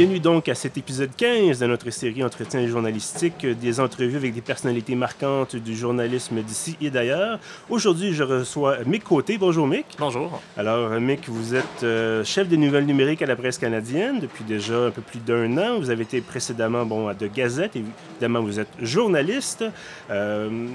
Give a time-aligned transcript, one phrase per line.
[0.00, 4.40] Bienvenue donc à cet épisode 15 de notre série Entretien journalistique, des entrevues avec des
[4.40, 7.38] personnalités marquantes du journalisme d'ici et d'ailleurs.
[7.68, 9.36] Aujourd'hui, je reçois Mick Côté.
[9.36, 9.84] Bonjour Mick.
[9.98, 10.40] Bonjour.
[10.56, 14.86] Alors Mick, vous êtes euh, chef des nouvelles numériques à la presse canadienne depuis déjà
[14.86, 15.78] un peu plus d'un an.
[15.78, 17.76] Vous avez été précédemment bon, à De Gazette.
[17.76, 19.66] Évidemment, vous êtes journaliste.
[20.10, 20.66] Euh,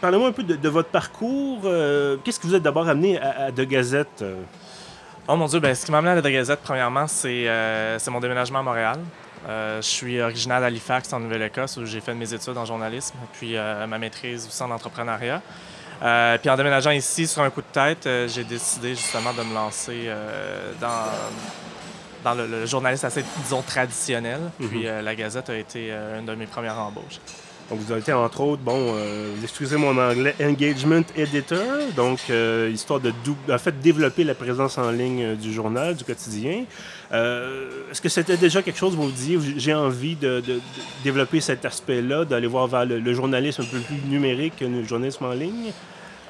[0.00, 1.62] Parlez-moi un peu de, votre parcours.
[1.64, 4.22] Euh, qu'est-ce que vous êtes d'abord amené à, à De Gazette
[5.32, 8.18] Oh mon Dieu, ben, ce qui m'a amené à la Gazette, premièrement, c'est euh, mon
[8.18, 8.98] déménagement à Montréal.
[9.48, 13.56] Euh, je suis originaire d'Halifax, en Nouvelle-Écosse, où j'ai fait mes études en journalisme, puis
[13.56, 15.40] euh, ma maîtrise aussi en entrepreneuriat.
[16.00, 20.10] puis en déménageant ici, sur un coup de tête, j'ai décidé justement de me lancer
[20.80, 20.88] dans,
[22.24, 24.40] dans le, journalisme assez, disons, traditionnel.
[24.60, 24.68] Mm-hmm.
[24.68, 27.20] Puis la Gazette a été une de mes premières embauches.
[27.70, 31.58] Donc, vous avez été, entre autres, bon, euh, excusez mon anglais, Engagement Editor,
[31.94, 33.12] donc euh, histoire de
[33.48, 36.64] en fait, développer la présence en ligne euh, du journal, du quotidien.
[37.12, 40.42] Est-ce que c'était déjà quelque chose où vous disiez, j'ai envie de,
[41.04, 45.24] développer cet aspect-là, d'aller voir vers le, journalisme un peu plus numérique que le journalisme
[45.24, 45.72] en ligne?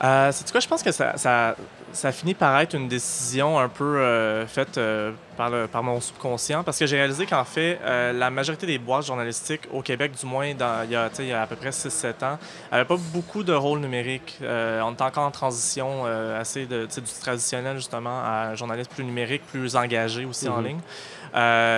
[0.01, 1.55] C'est quoi, je pense que ça, ça,
[1.93, 6.62] ça finit par être une décision un peu euh, faite euh, par, par, mon subconscient
[6.62, 10.27] parce que j'ai réalisé qu'en fait, euh, la majorité des boîtes journalistiques au Québec, du
[10.27, 12.39] moins dans, il, y a, il y a à peu près 6-7 ans,
[12.71, 14.39] n'avaient pas beaucoup de rôle numérique.
[14.41, 16.05] on est encore en transition
[16.39, 20.67] assez de, du traditionnel justement à un journaliste plus numérique, plus engagé aussi en mhm.
[20.67, 20.81] ligne.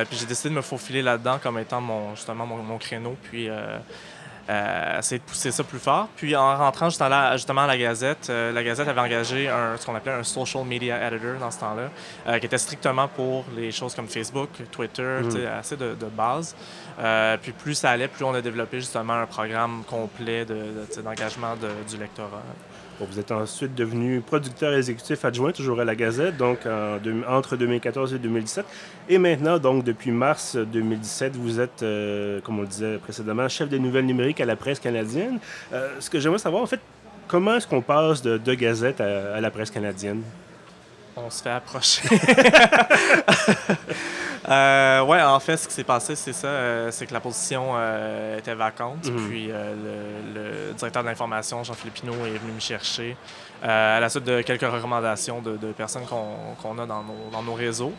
[0.09, 3.17] puis j'ai décidé de me faufiler là-dedans comme étant mon, justement mon, mon créneau.
[3.31, 3.49] Puis
[4.49, 6.09] euh, essayer de pousser ça plus fort.
[6.17, 9.95] Puis en rentrant justement, à la Gazette, euh, la Gazette avait engagé un, ce qu'on
[9.95, 11.91] appelait un social media editor dans ce temps-là,
[12.27, 15.47] euh, qui était strictement pour les choses comme Facebook, Twitter, mhm.
[15.59, 16.55] assez de, base.
[17.43, 21.55] Puis plus ça allait, plus on a développé justement un programme complet d'engagement
[21.89, 22.43] du lectorat
[23.07, 26.61] vous êtes ensuite devenu producteur exécutif adjoint, toujours à la Gazette, donc
[27.29, 28.65] entre 2014 et 2017.
[29.09, 33.69] Et maintenant, donc depuis mars 2017, vous êtes, euh, comme on le disait précédemment, chef
[33.69, 35.39] des nouvelles numériques à la presse canadienne.
[35.73, 36.81] Euh, ce que j'aimerais savoir, en fait,
[37.29, 40.23] comment est-ce qu'on passe de, de Gazette à, la presse canadienne?
[41.17, 42.03] On se fait approcher.
[44.53, 47.73] Euh, ouais, en fait, ce qui s'est passé, c'est ça, euh, c'est que la position
[47.75, 49.07] euh, était vacante.
[49.07, 49.29] Mhm.
[49.29, 53.17] Puis le, directeur de l'information, Jean-Philippe Pinault, est venu me chercher
[53.63, 57.93] à la suite de quelques recommandations de, personnes qu'on a dans nos, dans nos réseaux.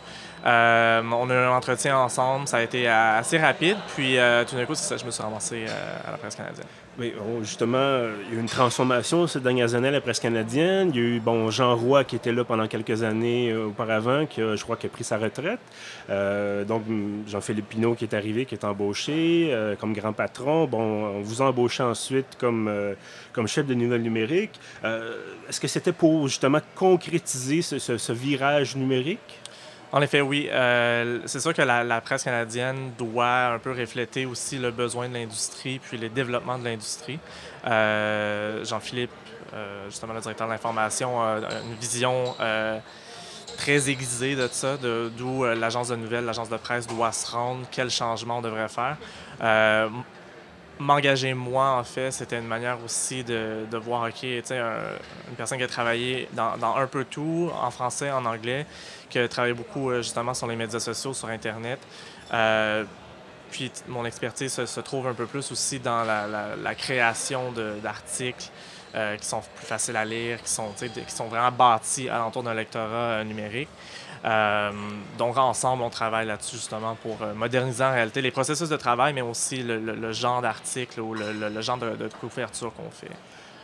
[0.44, 3.78] On a eu un entretien ensemble, ça a été assez rapide.
[3.96, 4.18] Puis
[4.48, 5.66] tout d'un coup, ça, je me suis ramassé
[6.06, 6.68] à la presse canadienne.
[7.00, 7.12] Oui,
[7.42, 10.92] justement, il y a eu une transformation ces dernières années à la presse canadienne.
[10.94, 14.28] Il y a eu bon, Jean Roy qui était là pendant quelques années euh, auparavant,
[14.28, 15.60] qui a, je crois, a pris sa retraite.
[16.12, 16.84] Euh, donc,
[17.28, 20.68] Jean-Philippe Pinault qui est arrivé, qui est embauché euh, comme grand patron.
[20.68, 22.72] Bon, on vous a embauché ensuite comme,
[23.32, 24.60] comme chef de nouvelles numériques.
[24.84, 29.40] Est-ce que c'était pour justement concrétiser ce virage numérique?
[29.94, 30.50] En effet, oui.
[30.52, 35.14] Euh, c'est sûr que la, presse canadienne doit un peu refléter aussi le besoin de
[35.14, 37.20] l'industrie puis le développement de l'industrie.
[37.68, 39.12] Euh, Jean-Philippe,
[39.54, 42.36] euh, justement le directeur de l'information, a une vision
[43.56, 44.78] très aiguisée de ça,
[45.16, 48.98] d'où l'agence de nouvelles, l'agence de presse doit se rendre, quel changement on devrait faire
[50.80, 55.36] m'engager moi, en fait, c'était une manière aussi de, de voir, OK, tu sais, une
[55.38, 58.66] personne qui a travaillé dans, dans, un peu tout, en français, en anglais,
[59.10, 61.80] qui a travaillé beaucoup euh, justement sur les médias sociaux, sur Internet.
[62.34, 62.84] Euh,
[63.52, 66.26] puis mon expertise se, trouve un peu plus aussi dans la,
[66.56, 68.50] la, création d'articles
[68.96, 72.56] euh, qui sont plus faciles à lire, qui sont, qui sont vraiment bâtis alentour d'un
[72.56, 73.70] lectorat numérique.
[74.26, 74.72] Euh,
[75.18, 79.14] donc, ensemble, on travaille là-dessus justement pour euh, moderniser en réalité les processus de travail,
[79.14, 83.12] mais aussi le, genre d'article ou le, genre de, couverture qu'on fait.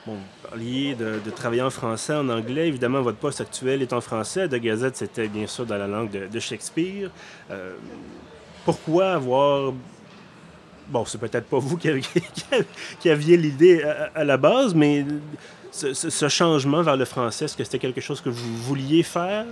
[0.06, 2.68] Bon, vous parliez de, travailler en français, en anglais.
[2.68, 4.48] Évidemment, votre poste actuel est en français.
[4.48, 7.10] De Gazette, c'était bien sûr dans la langue de, Shakespeare.
[7.52, 7.76] Euh,
[8.66, 9.72] pourquoi avoir
[10.90, 11.90] bon, c'est peut-être pas vous qui,
[13.10, 15.06] aviez, l'idée à, la base, mais
[15.72, 19.46] ce, changement vers le français, est-ce que c'était quelque chose que vous vouliez faire?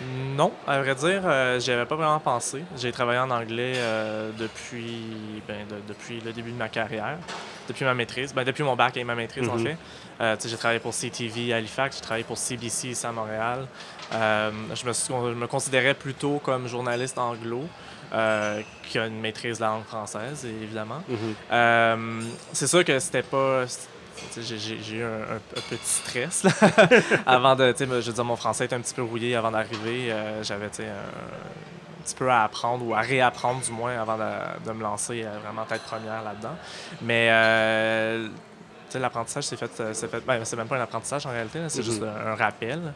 [0.00, 2.64] Non, à vrai dire, euh, j'y avais pas vraiment pensé.
[2.76, 7.18] J'ai travaillé en anglais euh, depuis, ben, depuis le début de ma carrière,
[7.68, 9.66] depuis ma maîtrise, ben, depuis mon bac et ma maîtrise en mhm.
[9.66, 9.76] fait.
[10.20, 13.66] Euh, j'ai travaillé pour CTV à Halifax, j'ai travaillé pour CBC ici à Montréal.
[14.12, 17.64] je, me me considérais plutôt comme journaliste anglo.
[18.88, 21.02] qui a une maîtrise de la langue française, évidemment.
[21.08, 22.30] Mhm.
[22.52, 23.66] c'est sûr que c'était pas
[24.40, 25.38] j'ai eu un,
[25.68, 26.46] petit stress
[27.26, 30.10] avant de, je veux dire, mon français était un petit peu rouillé avant d'arriver.
[30.12, 30.68] Euh, j'avais, un,
[32.02, 35.64] petit peu à apprendre ou à réapprendre du moins avant de, me lancer euh, vraiment
[35.64, 36.56] tête première là-dedans.
[37.02, 38.28] Mais euh,
[38.94, 41.84] l'apprentissage s'est fait, c'est fait ben, c'est même pas un apprentissage en réalité, c'est mm-hmm.
[41.84, 42.92] juste un, rappel.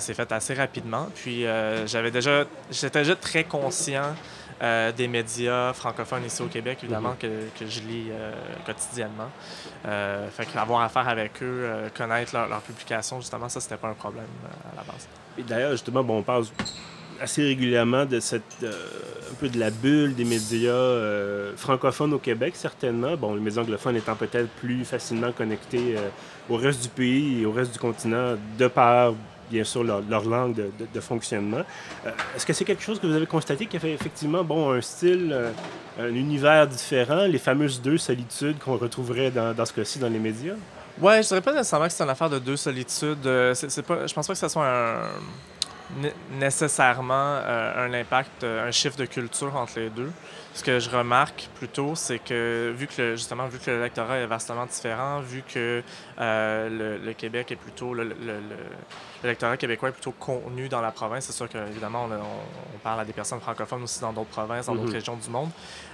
[0.00, 1.08] c'est fait assez rapidement.
[1.14, 1.44] Puis
[1.86, 4.14] j'avais déjà, j'étais déjà très conscient
[4.62, 7.18] euh, des médias francophones ici au Québec, évidemment, mhm.
[7.18, 8.32] que, que, je lis euh,
[8.64, 9.30] quotidiennement.
[9.86, 13.88] Euh, fait qu'avoir affaire avec eux, euh, connaître leurs leur publications, justement, ça, c'était pas
[13.88, 14.24] un problème
[14.72, 15.08] à la base.
[15.36, 16.44] Et d'ailleurs, justement, bon, on parle
[17.20, 20.98] assez régulièrement de cette un peu de la bulle des médias
[21.56, 23.16] francophones au Québec, certainement.
[23.16, 25.96] Bon, les médias anglophones étant peut-être plus facilement connectés
[26.50, 29.14] au reste du pays et au reste du continent de par
[29.54, 30.54] bien sûr, leur, langue
[30.94, 31.62] de, fonctionnement.
[32.04, 34.72] Euh, est-ce que c'est quelque chose que vous avez constaté qui a fait effectivement bon,
[34.72, 35.52] un style, euh,
[36.00, 40.54] un univers différent, les fameuses deux solitudes qu'on retrouverait dans, ce cas-ci dans les médias?
[41.00, 43.26] Ouais, je dirais pas nécessairement que c'est une affaire de deux solitudes.
[43.26, 45.02] Euh, c'est, pas, je pense pas que ce soit un,
[46.40, 47.38] nécessairement
[47.76, 50.10] un impact, un chiffre de culture entre les deux.
[50.54, 54.66] Ce que je remarque plutôt, c'est que vu que justement vu que l'électorat est vastement
[54.66, 55.82] différent, vu que
[56.18, 58.14] le, Québec est plutôt le,
[59.24, 61.24] l'électorat québécois est plutôt contenu dans la province.
[61.24, 64.74] C'est sûr qu'évidemment, on, on, parle à des personnes francophones aussi dans d'autres provinces, dans
[64.74, 64.94] d'autres mhm.
[64.94, 65.50] régions du monde.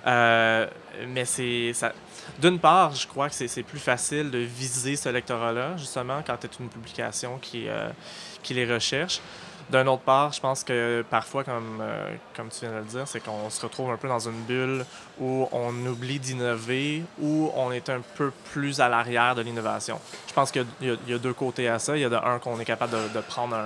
[0.07, 0.67] Euh,
[1.09, 1.93] mais c'est ça.
[2.39, 6.47] D'une part, je crois que c'est plus facile de viser ce lectorat-là, justement, quand tu
[6.47, 7.91] es une publication qui, euh,
[8.43, 9.21] qui les recherche.
[9.71, 13.06] D'un autre part, je pense que parfois, comme, euh, comme tu viens de le dire,
[13.06, 14.43] c'est qu'on se retrouve un peu dans une
[15.20, 20.00] où on oublie d'innover, où on est un peu plus à l'arrière de l'innovation.
[20.29, 21.97] Je pense qu'il y, a deux côtés à ça.
[21.97, 23.56] Il y a de un qu'on est capable de, prendre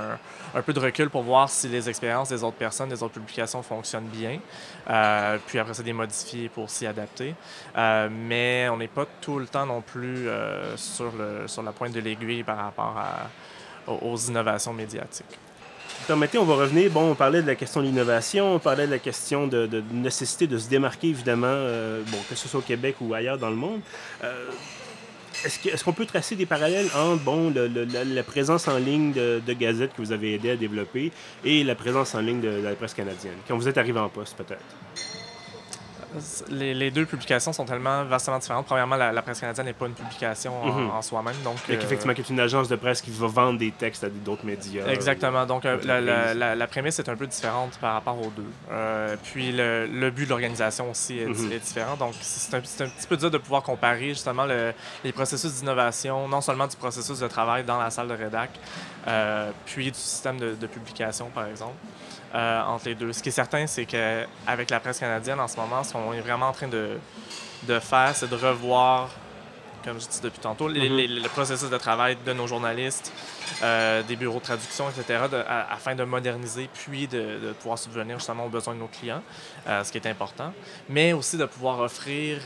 [0.54, 3.62] un, peu de recul pour voir si les expériences des autres personnes, des autres publications
[3.62, 4.40] fonctionnent bien.
[4.90, 7.34] Euh, puis après, c'est des modifier pour s'y adapter.
[7.76, 10.28] Euh, mais on n'est pas tout le temps non plus
[10.76, 12.96] sur, le, sur la pointe de l'aiguille par rapport
[13.86, 15.38] aux innovations médiatiques.
[16.06, 16.90] Permettez, on va revenir.
[16.90, 19.82] Bon, on parlait de la question de l'innovation, on parlait de la question de, de
[19.92, 23.48] nécessité de se démarquer, évidemment, euh, bon, que ce soit au Québec ou ailleurs dans
[23.48, 23.80] le monde.
[24.22, 24.50] Euh,
[25.44, 29.94] est-ce qu'on peut tracer des parallèles entre bon, la, présence en ligne de, de Gazette
[29.94, 31.10] que vous avez aidé à développer
[31.44, 34.36] et la présence en ligne de la presse canadienne, quand vous êtes arrivé en poste,
[34.36, 35.13] peut-être?
[36.50, 38.66] Les, deux publications sont tellement vastement différentes.
[38.66, 41.02] Premièrement, la, presse canadienne n'est pas une publication en, mhm.
[41.02, 41.36] soi-même.
[41.42, 44.08] Donc, euh, Effectivement, qui est une agence de presse qui va vendre des textes à
[44.08, 44.86] d'autres médias.
[44.86, 45.46] Exactement.
[45.46, 48.44] Donc, euh, la, la, prémisse est un peu différente par rapport aux deux.
[48.70, 51.58] Euh, puis, le, but de l'organisation aussi est, mhm.
[51.58, 51.96] différent.
[51.96, 54.46] Donc, c'est un, un, petit peu dur de pouvoir comparer justement
[55.04, 58.50] les processus d'innovation, non seulement du processus de travail dans la salle de rédac,
[59.66, 61.74] puis du système de, de publication, par exemple.
[62.34, 63.12] Euh, entre les deux.
[63.12, 66.20] Ce qui est certain, c'est qu'avec la presse canadienne, en ce moment, ce qu'on est
[66.20, 66.98] vraiment en train de,
[67.62, 69.10] de faire, c'est de revoir,
[69.84, 71.22] comme je dis depuis tantôt, mm-hmm.
[71.22, 73.12] le processus de travail de nos journalistes,
[73.62, 75.20] euh, des bureaux de traduction, etc.,
[75.70, 79.22] afin de moderniser, puis de, pouvoir subvenir justement aux besoins de nos clients,
[79.68, 80.52] euh, ce qui est important,
[80.88, 82.40] mais aussi de pouvoir offrir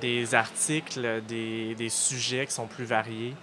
[0.00, 3.34] des articles, des, des, sujets qui sont plus variés,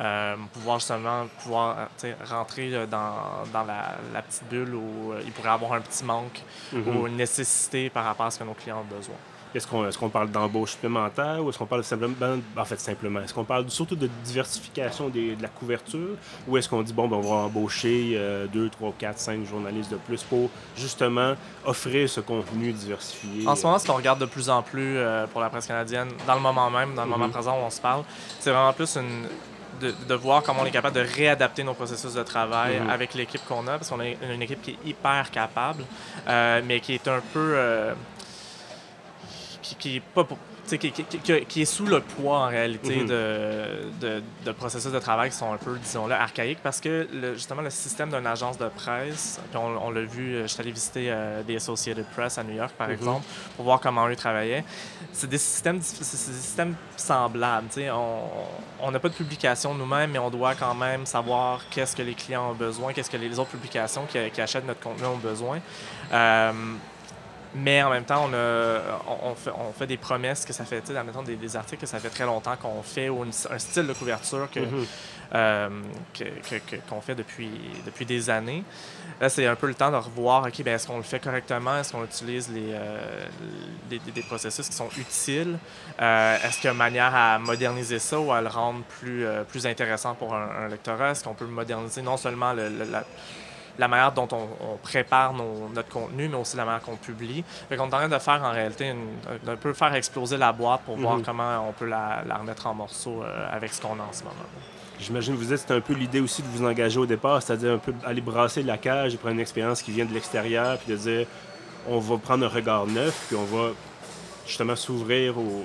[0.00, 1.88] euh, pouvoir justement pouvoir
[2.24, 6.40] rentrer dans, dans la, petite bulle où euh, il pourrait avoir un petit manque
[6.72, 6.96] mhm.
[6.96, 9.14] ou une nécessité par rapport à ce que nos clients ont besoin.
[9.54, 13.20] Est-ce qu'on est qu'on parle d'embauche supplémentaire ou est-ce qu'on parle simplement, en fait simplement,
[13.20, 16.16] est-ce qu'on parle surtout de diversification des, de la couverture
[16.48, 19.90] ou est-ce qu'on dit, bon, ben, on va embaucher euh, deux, trois, quatre, cinq journalistes
[19.90, 21.34] de plus pour justement
[21.66, 23.46] offrir ce contenu diversifié?
[23.46, 24.96] En ce moment, ce qu'on regarde de plus en plus
[25.32, 27.32] pour la presse canadienne, dans le moment même, dans le moment mhm.
[27.32, 28.04] présent où on se parle,
[28.40, 29.26] c'est vraiment plus une,
[29.90, 32.90] de, voir comment on est capable de réadapter nos processus de travail mhm.
[32.90, 35.84] avec l'équipe qu'on a, parce qu'on a une équipe qui est hyper capable,
[36.28, 37.52] euh, mais qui est un peu.
[37.54, 37.94] Euh,
[39.62, 40.26] qui, qui est pas
[40.78, 43.06] qui, est sous le poids en réalité mhm.
[43.08, 47.70] de, de, processus de travail qui sont un peu, disons-le, archaïques parce que justement le
[47.70, 51.42] système d'une agence de presse, puis on, l'a vu, euh, je suis allé visiter euh,
[51.42, 52.94] des Associated Press à New York par mhm.
[52.94, 53.26] exemple
[53.56, 54.64] pour voir comment eux travaillaient.
[55.12, 57.68] C'est des systèmes, des systèmes semblables.
[58.80, 62.14] On n'a pas de publication nous-mêmes, mais on doit quand même savoir qu'est-ce que les
[62.14, 65.60] clients ont besoin, qu'est-ce que les autres publications qui, qui, achètent notre contenu ont besoin.
[66.12, 66.52] Euh,
[67.54, 68.80] mais en même temps, on, a,
[69.22, 71.86] on, fait, on fait des promesses que ça fait, tu sais, des, des articles que
[71.86, 74.86] ça fait très longtemps qu'on fait, ou un style de couverture que, mhm.
[75.34, 75.68] euh,
[76.88, 77.50] qu'on fait depuis,
[77.84, 78.64] depuis des années.
[79.20, 81.78] Là, c'est un peu le temps de revoir, OK, ben, est-ce qu'on le fait correctement?
[81.78, 83.26] Est-ce qu'on utilise les, euh,
[83.90, 85.58] des, processus qui sont utiles?
[86.00, 89.26] Euh, est-ce qu'il y a une manière à moderniser ça ou à le rendre plus,
[89.48, 91.10] plus intéressant pour un, lectorat?
[91.10, 93.04] Est-ce qu'on peut moderniser non seulement le, la,
[93.78, 97.44] la manière dont on, prépare notre contenu, mais aussi la manière qu'on publie.
[97.68, 98.94] Fait qu'on est en train de faire en réalité,
[99.46, 101.24] un peu faire exploser la boîte pour voir mhm.
[101.24, 104.34] comment on peut la, remettre en morceaux euh, avec ce qu'on a en ce moment.
[104.98, 107.72] J'imagine que vous êtes, c'était un peu l'idée aussi de vous engager au départ, c'est-à-dire
[107.72, 110.92] un peu aller brasser la cage et prendre une expérience qui vient de l'extérieur, puis
[110.92, 111.26] de dire
[111.88, 113.70] on va prendre un regard neuf, puis on va
[114.46, 115.64] justement s'ouvrir aux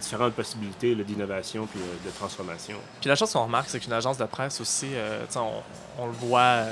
[0.00, 2.76] différentes possibilités d'innovation puis euh, de transformation.
[3.00, 5.24] Puis la chose qu'on remarque, c'est qu'une agence de presse aussi, euh,
[5.98, 6.64] on, le voit.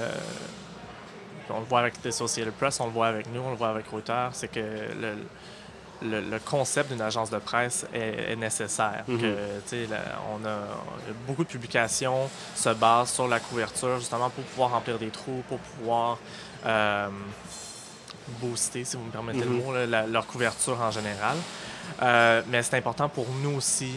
[1.51, 3.87] On le voit avec Associated Press, on le voit avec nous, on le voit avec
[3.89, 5.17] Reuters, c'est que le,
[6.03, 9.05] le, concept d'une agence de presse est, nécessaire.
[9.09, 9.35] Mhm.
[10.33, 10.59] on a,
[11.27, 15.59] beaucoup de publications se basent sur la couverture justement pour pouvoir remplir des trous, pour
[15.59, 16.19] pouvoir
[16.67, 17.09] euh,
[18.41, 19.63] booster, si vous me permettez le mhm.
[19.63, 19.73] mot,
[20.11, 21.37] leur couverture en général.
[22.03, 23.93] Euh, mais c'est important pour nous aussi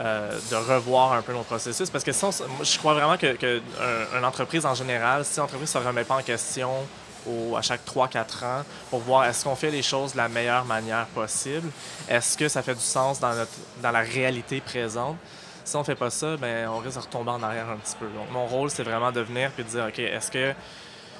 [0.00, 2.30] euh, de revoir un peu nos processus parce que sinon,
[2.62, 3.60] je crois vraiment que, que
[4.16, 6.70] une entreprise en général, si l'entreprise ne se remet pas en question
[7.56, 11.06] à chaque 3-4 ans pour voir est-ce qu'on fait les choses de la meilleure manière
[11.06, 11.68] possible?
[12.08, 13.52] Est-ce que ça fait du sens dans, notre,
[13.82, 15.16] dans la réalité présente?
[15.64, 17.94] Si on ne fait pas ça, ben, on risque de retomber en arrière un petit
[17.98, 18.06] peu.
[18.06, 20.52] Donc, mon rôle, c'est vraiment de venir et de dire, OK, est-ce que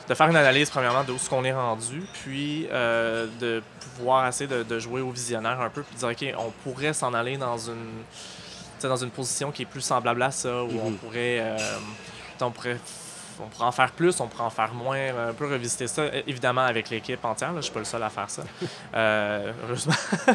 [0.09, 4.27] de faire une analyse, premièrement, de où ce qu'on est rendu, puis euh, de pouvoir
[4.27, 7.37] essayer de, jouer au visionnaire un peu, puis de dire, OK, on pourrait s'en aller
[7.37, 8.03] dans une,
[8.89, 10.95] dans une position qui est plus semblable à ça, où on, mm-hmm.
[10.97, 11.59] pourrait, euh,
[12.41, 12.79] on pourrait
[13.43, 16.63] on pourrait en faire plus, on pourrait en faire moins, un peu revisiter ça, évidemment
[16.63, 17.51] avec l'équipe entière.
[17.53, 18.43] je ne suis pas le seul à faire ça,
[18.95, 19.95] euh, heureusement.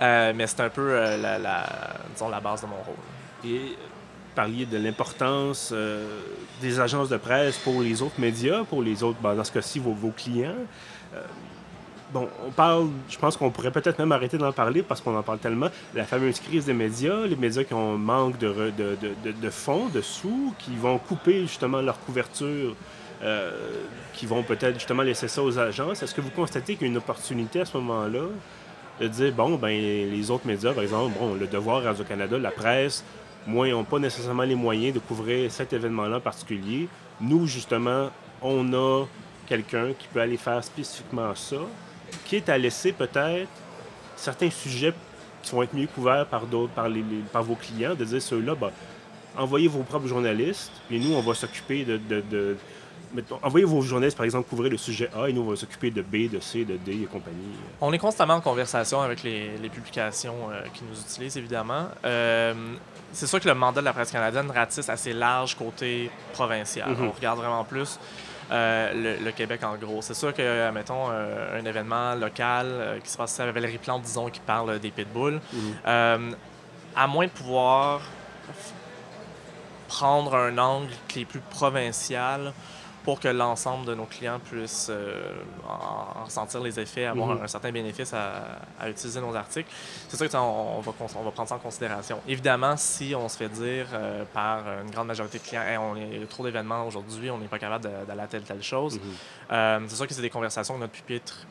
[0.00, 2.94] Euh, mais c'est un peu euh, la, la base de mon rôle.
[3.44, 3.76] Et
[4.34, 5.72] parliez de l'importance
[6.60, 9.78] des agences de presse pour les autres médias, pour les autres, ben, dans ce cas-ci,
[9.78, 10.56] vos, vos clients
[12.12, 15.22] bon, on parle, je pense qu'on pourrait peut-être même arrêter d'en parler parce qu'on en
[15.22, 15.68] parle tellement.
[15.94, 20.76] La fameuse crise des médias, les médias qui ont manque de, fonds, de sous, qui
[20.76, 22.74] vont couper justement leur couverture,
[23.22, 23.50] euh,
[24.14, 26.02] qui vont peut-être justement laisser ça aux agences.
[26.02, 28.26] Est-ce que vous constatez qu'il y a une opportunité à ce moment-là
[29.00, 33.04] de dire, bon, ben les autres médias, par exemple, bon, le Devoir, Radio-Canada, la presse,
[33.46, 36.88] moi, n'ont pas nécessairement les moyens de couvrir cet événement-là en particulier.
[37.20, 39.06] Nous, justement, on a
[39.46, 41.56] quelqu'un qui peut aller faire spécifiquement ça
[42.24, 43.48] quitte à laisser peut-être
[44.16, 44.94] certains sujets
[45.42, 47.02] qui vont être mieux couverts par d'autres, par, les,
[47.32, 48.70] par vos clients, de dire ceux-là, ben,
[49.36, 52.56] envoyez vos propres journalistes, et nous, on va s'occuper de, de,
[53.42, 56.02] envoyez vos journalistes, par exemple, couvrir le sujet A et nous, on va s'occuper de
[56.02, 57.56] B, de C, de D et compagnie.
[57.80, 61.88] On est constamment en conversation avec les, publications euh, qui nous utilisent, évidemment.
[62.04, 62.54] Euh,
[63.12, 66.90] c'est sûr que le mandat de la presse canadienne ratisse assez large côté provincial.
[66.90, 67.02] Mm-hmm.
[67.02, 67.98] On regarde vraiment plus
[68.52, 70.02] euh, le, Québec en gros.
[70.02, 74.02] C'est sûr que, mettons, euh, un événement local euh, qui se passe à Valérie Plante,
[74.02, 76.36] disons, qui parle des pitbulls, mhm.
[76.94, 78.02] à moins de pouvoir
[79.88, 82.52] prendre un angle qui est plus provincial
[83.04, 85.32] pour que l'ensemble de nos clients puissent euh,
[85.68, 87.42] en, ressentir les effets, avoir mhm.
[87.42, 89.70] un, certain bénéfice à, utiliser nos articles.
[90.08, 92.20] C'est sûr qu'on on va, on va prendre ça en considération.
[92.28, 96.26] Évidemment, si on se fait dire euh, par une grande majorité de clients on a
[96.26, 99.00] trop d'événements aujourd'hui, on n'est pas capable d'aller à telle telle chose, mhm.
[99.52, 101.46] euh, c'est sûr que c'est des conversations que notre pupitre,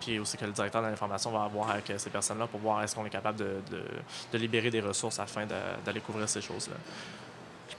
[0.00, 2.94] puis aussi que le directeur de l'information va avoir avec ces personnes-là pour voir est-ce
[2.94, 3.56] qu'on est capable de,
[4.32, 5.46] de libérer des ressources afin
[5.84, 6.76] d'aller couvrir ces choses-là.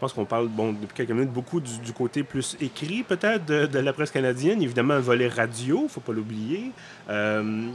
[0.02, 3.78] Je pense qu'on parle, bon, depuis quelques minutes, beaucoup du, côté plus écrit, peut-être, de,
[3.78, 4.60] la presse canadienne.
[4.60, 6.72] Évidemment, un volet radio, il ne faut pas l'oublier.
[7.08, 7.68] Euh,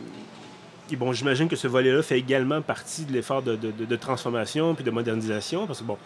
[0.91, 4.91] et bon, j'imagine que ce volet-là fait également partie de l'effort de, transformation puis de
[4.91, 5.99] modernisation, parce que, bon,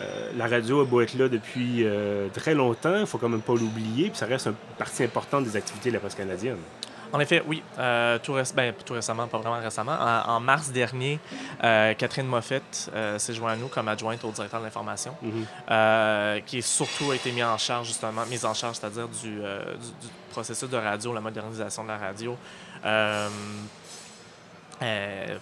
[0.00, 3.28] euh, la radio a beau être là depuis euh, très longtemps, il ne faut quand
[3.28, 6.56] même pas l'oublier, puis ça reste une partie importante des activités de la presse canadienne.
[7.12, 7.62] En effet, oui.
[7.78, 9.96] Euh, tout, ben, tout, récemment, pas vraiment récemment.
[10.26, 11.18] En, mars dernier,
[11.64, 16.42] euh, Catherine Moffett euh, s'est jointe à nous comme adjointe au directeur de l'information, mhm.
[16.44, 19.40] qui a surtout été mise en charge, justement, mise en charge, c'est-à-dire du,
[20.30, 22.36] processus de radio, la modernisation de la radio.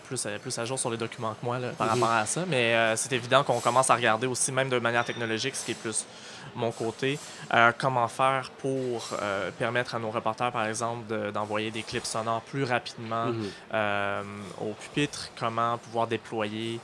[0.04, 2.02] plus, plus à jour sur les documents que moi par mhm.
[2.02, 5.56] rapport à ça, mais c'est évident qu'on commence à regarder aussi, même de manière technologique,
[5.56, 6.06] ce qui est plus
[6.54, 7.18] mon côté,
[7.54, 12.42] euh, comment faire pour euh, permettre à nos reporters, par exemple, d'envoyer des clips sonores
[12.42, 13.50] plus rapidement mhm.
[13.74, 14.22] euh,
[14.60, 16.80] au pupitre, comment pouvoir déployer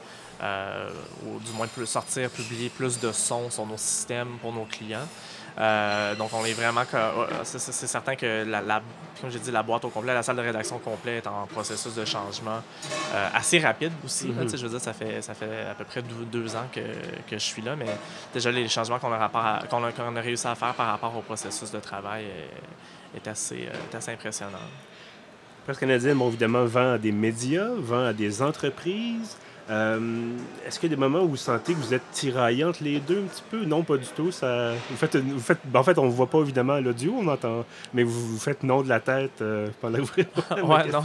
[1.25, 5.07] ou du moins plus sortir, publier plus de sons sur nos systèmes pour nos clients.
[5.59, 6.82] Euh, donc, on est vraiment.
[7.44, 8.82] C'est certain que, la,
[9.21, 11.94] comme j'ai dit, la boîte au complet, la salle de rédaction complète est en processus
[11.94, 12.61] de changement
[13.14, 14.28] euh, assez rapide aussi.
[14.28, 14.56] Mm-hmm.
[14.56, 17.44] je veux dire, ça fait, ça fait à peu près deux, ans que, que, je
[17.44, 17.87] suis là, mais
[18.32, 19.28] déjà, les changements qu'on a,
[19.68, 22.25] qu'on a, a, réussi à faire par rapport au processus de travail
[23.14, 24.59] est, assez, euh, assez impressionnant.
[25.64, 29.37] Presse canadienne, bon, évidemment, vend à des médias, vend à des entreprises.
[29.71, 32.83] Euh, est-ce qu'il y a des moments où vous sentez que vous êtes tiraillé entre
[32.83, 33.64] les deux un petit peu?
[33.64, 34.33] Non, pas du tout.
[34.33, 34.73] Ça...
[34.90, 35.59] Vous faites, vous faites...
[35.64, 37.64] Ben, en fait, on ne voit pas évidemment l'audio, on entend,
[37.95, 41.02] mais vous, vous faites non de la tête euh, pendant que vous Ouais, non.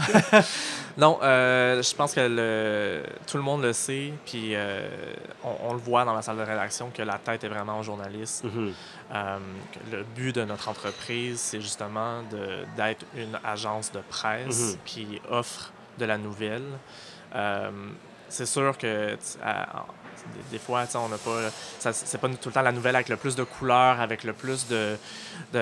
[0.98, 3.04] non, euh, je pense que le...
[3.28, 4.56] tout le monde le sait, puis
[5.44, 8.44] on, le voit dans la salle de rédaction que la tête est vraiment au journaliste.
[8.44, 8.74] Mhm.
[9.92, 12.24] le but de notre entreprise, c'est justement
[12.76, 14.78] d'être une agence de presse Mhm.
[14.86, 16.64] qui offre de la nouvelle.
[18.30, 19.86] C'est sûr que à-
[20.52, 21.50] des, des fois, on n'a pas.
[21.80, 24.68] C'est pas tout le temps la nouvelle avec le plus de couleurs, avec le plus
[24.68, 24.98] de,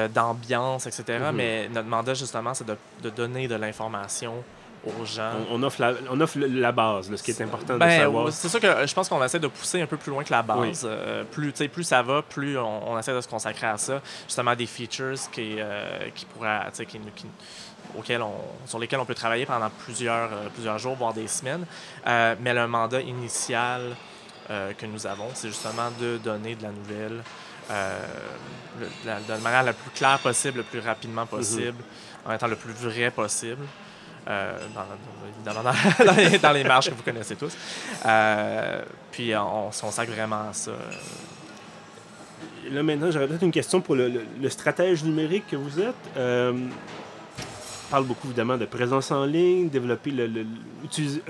[0.07, 1.19] d'ambiance, etc.
[1.29, 1.35] Mhm.
[1.35, 4.43] Mais notre mandat, justement, c'est de, de donner de l'information
[4.85, 5.31] aux gens.
[5.49, 7.87] On, on offre la, on offre le- la base, là, ce qui est important Ben,
[7.87, 8.25] de savoir.
[8.25, 10.31] ouais, c'est sûr que je pense qu'on essaie de pousser un peu plus loin que
[10.31, 10.59] la base.
[10.59, 10.89] Oui.
[10.91, 14.01] Euh, plus, ça va, plus on, on essaie de se consacrer à ça.
[14.27, 17.27] Justement, des features qui, euh, qui pourraient, tu sais, qui, qui-
[17.97, 18.33] auxquels on,
[18.65, 21.65] sur lesquels on peut travailler pendant plusieurs, euh, plusieurs jours, voire des semaines.
[22.05, 23.81] Mais le mandat initial
[24.49, 27.23] que nous avons, c'est justement de donner de la nouvelle
[28.79, 31.77] le- de la- de la manière la plus claire possible, le plus rapidement possible,
[32.25, 33.65] en étant le plus vrai possible.
[34.27, 34.57] Euh,
[35.45, 37.55] dans, les, dans marges que vous connaissez tous.
[38.05, 40.71] Euh, puis on, on se consacre vraiment à ça.
[42.71, 45.93] Là, maintenant, j'aurais peut-être une question pour le, stratège numérique que vous êtes.
[46.17, 50.45] Euh, on parle beaucoup, évidemment, de présence en ligne, développer le,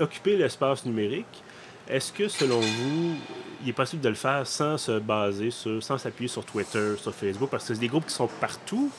[0.00, 1.42] occuper l'espace numérique.
[1.88, 3.14] Est-ce que, selon vous,
[3.62, 7.14] il est possible de le faire sans se baser sur, sans s'appuyer sur Twitter, sur
[7.14, 8.90] Facebook, parce que c'est des groupes qui sont partout.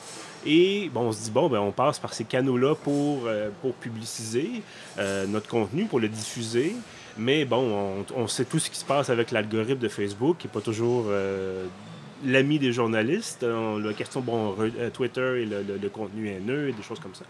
[0.46, 3.74] Et bon, on se dit, bon, ben, on passe par ces canaux-là pour, euh, pour
[3.74, 4.62] publiciser
[4.98, 6.74] euh, notre contenu, pour le diffuser.
[7.16, 10.52] Mais bon, on, sait tout ce qui se passe avec l'algorithme de Facebook, qui n'est
[10.52, 11.66] pas toujours euh,
[12.24, 13.42] l'ami des journalistes.
[13.44, 14.54] La question, bon,
[14.92, 17.24] Twitter et le, le- le contenu haineux et des choses comme ça.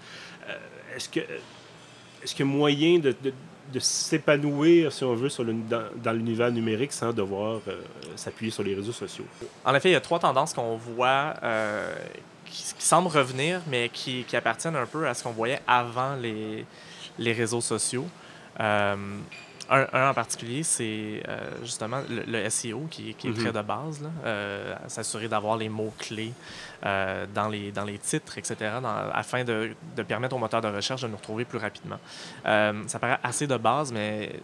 [0.94, 1.20] Est-ce que
[2.22, 5.28] est-ce qu'il y a moyen de, de- s'épanouir, si on veut,
[6.02, 7.60] dans, l'univers numérique sans devoir
[8.16, 9.24] s'appuyer sur les réseaux sociaux?
[9.64, 11.34] En effet, il y a trois tendances qu'on voit
[12.50, 16.14] qui, qui semblent revenir, mais qui, qui appartiennent un peu à ce qu'on voyait avant
[16.16, 16.64] les,
[17.18, 18.06] les réseaux sociaux.
[18.60, 18.96] Euh,
[19.70, 23.36] un, un en particulier, c'est euh, justement le, le SEO qui, qui est Mhm.
[23.36, 24.00] très de base.
[24.02, 24.08] là.
[24.24, 26.32] Euh, S'assurer d'avoir les mots-clés
[26.86, 30.68] euh, dans, les, dans les titres, etc., dans- afin de, de permettre au moteur de
[30.68, 31.98] recherche de nous retrouver plus rapidement.
[32.44, 34.40] Ça paraît assez de base, mais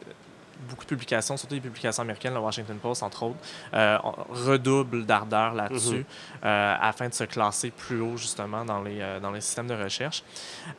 [0.69, 3.38] beaucoup de publications, surtout des publications américaines, le Washington Post, entre autres,
[3.75, 6.05] euh, on redouble d'ardeur là-dessus Mhm.
[6.45, 9.75] euh, afin de se classer plus haut, justement, dans les, euh, dans les systèmes de
[9.75, 10.23] recherche.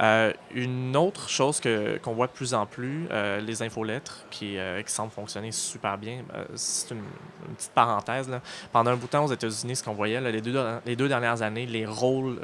[0.01, 3.07] Euh, une autre chose qu'on voit de plus en plus,
[3.41, 6.23] les infolettres, qui, qui semblent fonctionner super bien.
[6.55, 7.03] C'est une,
[7.47, 8.29] une petite parenthèse.
[8.29, 8.41] là.
[8.71, 11.07] Pendant un bout de temps aux États-Unis, ce qu'on voyait, là, les, deux, les deux
[11.07, 12.39] dernières années, les rôles,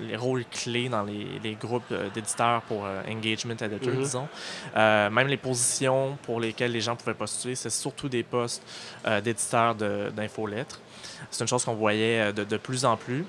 [0.00, 4.02] les rôles clés dans les, les groupes d'éditeurs pour engagement editor, Mhm.
[4.02, 4.28] disons,
[4.74, 8.62] même les positions pour lesquelles les gens pouvaient postuler, c'est surtout des postes
[9.06, 10.80] euh, d'éditeurs d'infolettres.
[11.30, 13.24] C'est une chose qu'on voyait euh, de, de plus en plus.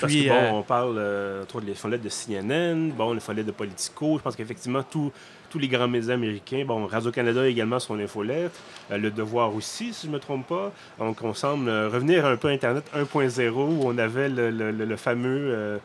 [0.00, 3.46] Parce Puis, que, bon, euh, on parle euh, des follettes de CNN, bon, les follettes
[3.46, 4.18] de Politico.
[4.18, 5.12] Je pense qu'effectivement, tous
[5.58, 8.58] les grands médias américains, bon, Radio-Canada également son infolettre,
[8.90, 10.72] euh, Le Devoir aussi, si je ne me trompe pas.
[10.98, 14.72] Donc, on semble euh, revenir un peu à Internet 1.0 où on avait le, le-
[14.72, 15.78] le- le fameux,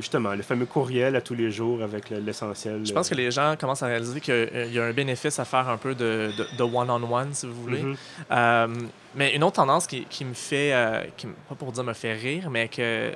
[0.00, 2.84] justement, le fameux courriel à tous les jours avec le- l'essentiel.
[2.86, 5.68] Je pense que les gens commencent à réaliser qu'il y a un bénéfice à faire
[5.68, 6.30] un peu de,
[6.60, 7.82] one-on-one, si vous voulez.
[7.82, 7.96] Mhm.
[8.30, 8.66] Euh,
[9.14, 12.14] mais une autre tendance qui, qui me fait, euh, qui, pas pour dire me fait
[12.14, 13.12] rire, mais que,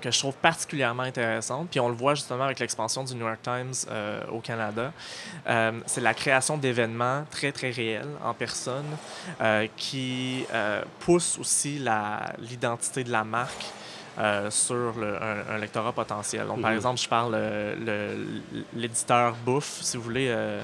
[0.00, 3.40] que je trouve particulièrement intéressante, puis on le voit justement avec l'expansion du New York
[3.42, 4.92] Times euh, au Canada,
[5.46, 8.86] euh, c'est la création d'événements très, très réels, en personne,
[9.42, 11.78] euh, qui euh, poussent aussi
[12.38, 13.66] l'identité de la marque.
[14.18, 16.46] Euh, sur le- un, un lectorat potentiel.
[16.46, 16.76] Donc, par Mhm.
[16.76, 18.14] exemple, je parle euh,
[18.74, 20.62] l'éditeur Bouffe, si vous voulez, euh,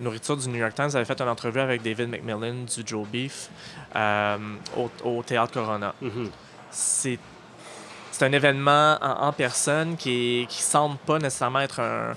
[0.00, 3.48] nourriture du New York Times avait fait une entrevue avec David McMillan du Joe Beef
[3.96, 4.36] euh,
[4.76, 5.94] au, au Théâtre Corona.
[6.00, 6.30] Mhm.
[6.70, 7.18] C'est
[8.10, 12.14] c'est un événement en, en personne qui, qui semble pas nécessairement être un-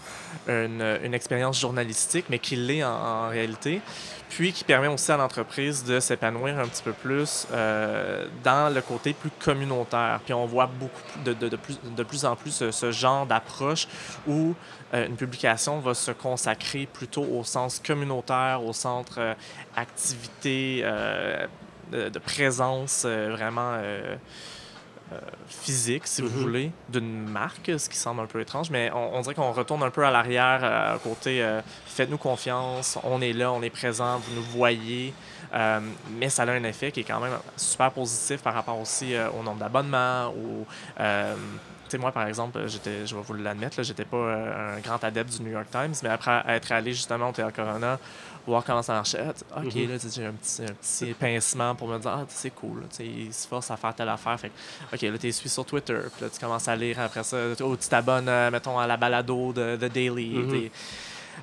[0.48, 3.82] une, une expérience journalistique, mais qui l'est en, en réalité.
[4.32, 8.82] Puis qui permet aussi à l'entreprise de s'épanouir un petit peu plus euh, dans le
[8.82, 10.22] côté plus communautaire.
[10.24, 13.90] Puis on voit beaucoup de, plus, en plus ce, ce genre d'approche
[14.26, 14.56] où
[14.94, 19.34] euh, une publication va se consacrer plutôt au sens communautaire, au centre euh,
[19.76, 21.46] activité, euh,
[21.92, 23.82] de, présence euh, vraiment
[25.12, 26.42] euh, physique, si vous Mhm.
[26.42, 29.84] voulez, d'une marque, ce qui semble un peu étrange, mais on, on dirait qu'on retourne
[29.84, 34.18] un peu à l'arrière, euh, côté euh, faites-nous confiance, on est là, on est présent,
[34.20, 35.14] vous nous voyez.
[35.54, 35.80] Euh,
[36.18, 39.44] mais ça a un effet qui est quand même super positif par rapport aussi au
[39.44, 40.66] nombre d'abonnements, ou
[41.00, 41.36] euh,
[41.92, 45.38] sais, moi, par exemple, j'étais, je vais vous l'admettre, j'étais pas euh, un grand adepte
[45.38, 48.00] du New York Times, mais après être allé justement au Théâtre Corona,
[48.48, 49.22] voir comment ça marchait,
[49.56, 49.90] OK, mm-hmm.
[49.90, 53.48] là, j'ai un petit, un petit pincement pour me dire, ah, c'est cool, il se
[53.48, 54.40] force à faire telle affaire.
[54.40, 54.52] Fait
[54.94, 57.76] OK, là, tu suis sur Twitter, puis là, tu commences à lire après ça, ou
[57.76, 60.38] tu t'abonnes, euh, mettons, à la balado de The Daily.
[60.38, 60.70] Mm-hmm.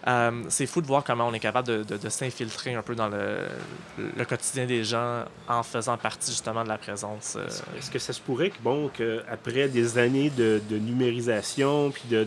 [0.06, 4.24] Euh, c'est fou de voir comment on est capable de, s'infiltrer un peu dans le,
[4.24, 7.36] quotidien des gens en faisant partie justement de la présence.
[7.36, 7.46] Euh.
[7.78, 12.24] Est-ce que ça se pourrait que, bon, qu'après des années de, numérisation puis de,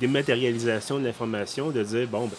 [0.00, 2.36] dématérialisation de l'information, de dire, bon, ben,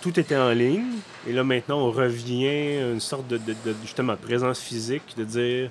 [0.00, 0.98] tout était en ligne,
[1.28, 3.38] et là maintenant on revient à une sorte de,
[3.82, 5.70] justement présence physique, de dire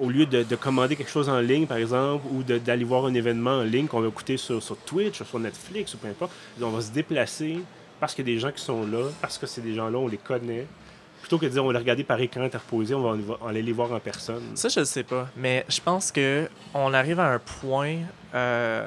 [0.00, 3.58] au lieu de, commander quelque chose en ligne, par exemple, ou d'aller voir un événement
[3.58, 6.80] en ligne qu'on va écouter sur, sur Twitch, sur Netflix, ou peu importe, on va
[6.80, 7.60] se déplacer
[8.00, 10.08] parce qu'il y a des gens qui sont là, parce que c'est des gens-là, on
[10.08, 10.66] les connaît.
[11.20, 13.72] Plutôt que de dire on va les regarder par écran interposé, on va, aller les
[13.72, 14.42] voir en personne.
[14.54, 15.28] Ça, je ne sais pas.
[15.36, 17.96] Mais je pense que on arrive à un point
[18.34, 18.86] euh,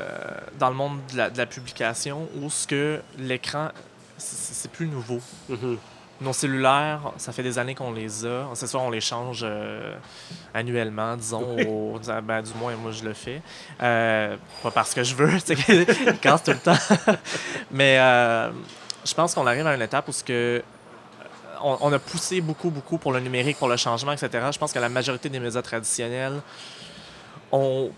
[0.58, 3.70] dans le monde de la, publication où ce que l'écran,
[4.18, 5.20] c'est plus nouveau.
[5.52, 5.78] Mm-hmm.
[6.22, 8.48] Nos cellulaires, ça fait des années qu'on les a.
[8.54, 9.96] C'est sûr, on les change euh,
[10.54, 11.56] annuellement, disons.
[12.24, 13.42] ben, du moins, moi, je le fais.
[13.82, 15.86] Euh, pas parce que je veux, c'est qu'ils
[16.20, 16.78] casse tout le temps.
[17.72, 18.52] Mais euh,
[19.04, 20.64] je pense qu'on arrive à une étape où ce que
[21.64, 24.30] on, a poussé beaucoup, beaucoup pour le numérique, pour le changement, etc.
[24.52, 26.42] Je pense que la majorité des médias traditionnels
[27.54, 27.90] ont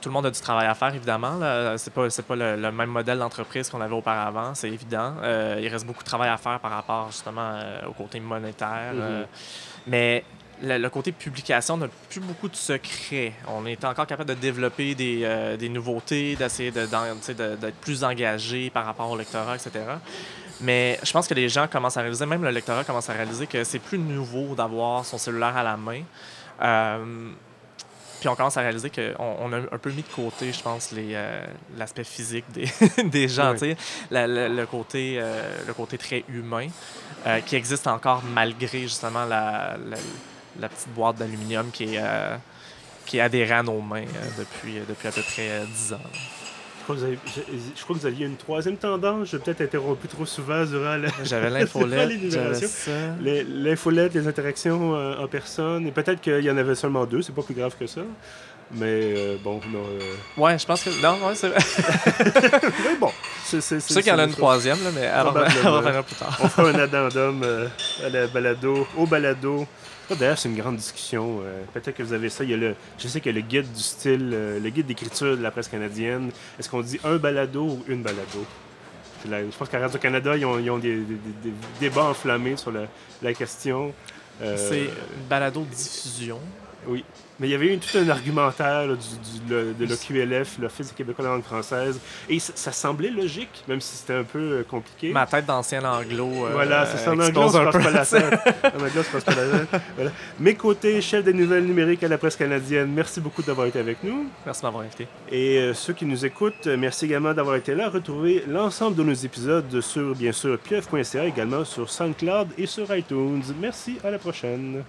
[0.00, 1.38] tout le monde a du travail à faire, évidemment.
[1.40, 5.14] Ce n'est pas, pas le, même modèle d'entreprise qu'on avait auparavant, c'est évident.
[5.22, 8.92] Euh, il reste beaucoup de travail à faire par rapport justement euh, au côté monétaire.
[8.94, 9.22] Euh.
[9.22, 9.26] Mm-hmm.
[9.86, 10.24] mais
[10.62, 13.32] le, côté publication n'a plus beaucoup de secrets.
[13.48, 19.10] On est encore capable de développer des, des nouveautés, d'essayer d'être plus engagé par rapport
[19.10, 19.84] au lectorat, etc.
[20.60, 23.46] Mais je pense que les gens commencent à réaliser, même le lectorat commence à réaliser
[23.46, 26.02] que c'est plus nouveau d'avoir son cellulaire à la main.
[28.24, 30.88] Puis on commence à réaliser qu'on on a un peu mis de côté, je pense,
[30.94, 31.44] euh,
[31.76, 32.64] l'aspect physique des,
[33.04, 33.52] des gens,
[34.10, 36.68] le, côté, euh, le côté très humain
[37.26, 39.76] euh, qui existe encore malgré justement la,
[40.58, 42.02] la, petite boîte d'aluminium qui est,
[43.04, 44.06] qui est adhérée à nos mains
[44.38, 45.98] depuis, depuis à peu près 10 ans.
[46.86, 49.28] Je crois, que vous aviez une troisième tendance.
[49.30, 51.08] Je peut-être interrompu trop souvent durant la.
[51.22, 52.10] J'avais l'infolette.
[53.48, 55.86] L'infolette, les interactions euh, en personne.
[55.86, 57.22] Et peut-être qu'il y en avait seulement deux.
[57.22, 58.02] C'est pas plus grave que ça.
[58.72, 59.80] Mais euh, bon, non.
[59.80, 60.40] Euh...
[60.40, 60.90] Ouais, je pense que.
[61.02, 61.48] Non, ouais, c'est
[62.84, 63.10] mais bon.
[63.44, 65.10] C'est sûr qu'il y en a une troisième, là, mais
[65.64, 66.38] on va faire plus tard.
[66.42, 67.42] on fera un addendum
[68.04, 69.66] à la balado, au balado
[70.10, 71.40] D'ailleurs, c'est une grande discussion.
[71.42, 72.44] Euh, peut-être que vous avez ça.
[72.44, 74.70] Il y a le, je sais qu'il y a le guide du style, euh, le
[74.70, 76.30] guide d'écriture de la presse canadienne.
[76.58, 78.44] Est-ce qu'on dit un balado ou une balado?
[79.26, 80.98] je pense qu'à Radio-Canada, ils ont, des,
[81.80, 83.94] débats enflammés sur la, question.
[84.42, 84.90] Euh, c'est
[85.30, 86.38] balado-diffusion.
[86.86, 87.04] Oui.
[87.40, 88.86] Mais il y avait eu tout un argumentaire
[89.48, 91.98] de l'OQLF, l'Office québécois de la langue française.
[92.28, 95.10] Et ça, semblait logique, même si c'était un peu euh, compliqué.
[95.10, 96.46] Ma tête d'ancien anglo.
[96.46, 97.10] Euh, voilà, c'est ça.
[97.10, 98.64] En anglais, on se passe pas la tête.
[98.64, 99.82] En anglais, on se passe pas la tête.
[99.96, 100.10] Voilà.
[100.38, 104.04] Mes côtés, chef des nouvelles numériques à la presse canadienne, merci beaucoup d'avoir été avec
[104.04, 104.28] nous.
[104.46, 105.08] Merci de m'avoir invité.
[105.30, 107.88] Et euh, ceux qui nous écoutent, merci également d'avoir été là.
[107.88, 113.42] Retrouvez l'ensemble de nos épisodes sur, bien sûr, pieuf.ca, également sur SoundCloud et sur iTunes.
[113.60, 114.84] Merci, à la prochaine.